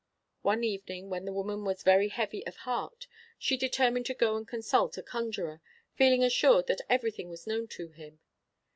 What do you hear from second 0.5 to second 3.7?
evening when the woman was very heavy of heart, she